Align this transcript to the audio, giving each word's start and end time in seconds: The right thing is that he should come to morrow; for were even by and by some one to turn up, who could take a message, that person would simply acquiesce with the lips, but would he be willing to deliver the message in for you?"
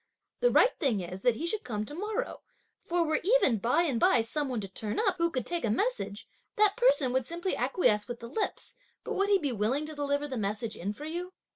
The 0.39 0.49
right 0.49 0.73
thing 0.79 1.01
is 1.01 1.21
that 1.21 1.35
he 1.35 1.45
should 1.45 1.63
come 1.63 1.85
to 1.85 1.93
morrow; 1.93 2.41
for 2.83 3.03
were 3.05 3.21
even 3.23 3.59
by 3.59 3.83
and 3.83 3.99
by 3.99 4.21
some 4.21 4.49
one 4.49 4.59
to 4.61 4.67
turn 4.67 4.99
up, 4.99 5.19
who 5.19 5.29
could 5.29 5.45
take 5.45 5.63
a 5.63 5.69
message, 5.69 6.27
that 6.55 6.75
person 6.75 7.13
would 7.13 7.27
simply 7.27 7.55
acquiesce 7.55 8.07
with 8.07 8.19
the 8.19 8.27
lips, 8.27 8.73
but 9.03 9.13
would 9.13 9.29
he 9.29 9.37
be 9.37 9.51
willing 9.51 9.85
to 9.85 9.93
deliver 9.93 10.27
the 10.27 10.37
message 10.37 10.75
in 10.75 10.91
for 10.91 11.05
you?" 11.05 11.33